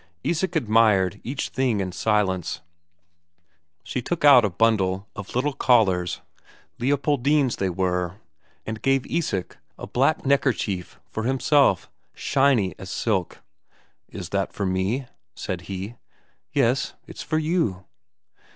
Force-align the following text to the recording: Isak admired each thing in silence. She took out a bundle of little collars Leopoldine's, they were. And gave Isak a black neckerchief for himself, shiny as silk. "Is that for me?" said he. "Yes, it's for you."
Isak 0.23 0.55
admired 0.55 1.21
each 1.23 1.49
thing 1.49 1.79
in 1.79 1.91
silence. 1.91 2.61
She 3.83 4.01
took 4.01 4.25
out 4.25 4.43
a 4.43 4.49
bundle 4.49 5.07
of 5.15 5.35
little 5.35 5.53
collars 5.53 6.21
Leopoldine's, 6.79 7.57
they 7.57 7.69
were. 7.69 8.15
And 8.65 8.81
gave 8.81 9.05
Isak 9.05 9.59
a 9.77 9.85
black 9.85 10.25
neckerchief 10.25 10.99
for 11.11 11.21
himself, 11.25 11.87
shiny 12.15 12.73
as 12.79 12.89
silk. 12.89 13.43
"Is 14.09 14.29
that 14.29 14.53
for 14.53 14.65
me?" 14.65 15.05
said 15.35 15.61
he. 15.69 15.97
"Yes, 16.51 16.95
it's 17.05 17.21
for 17.21 17.37
you." 17.37 17.85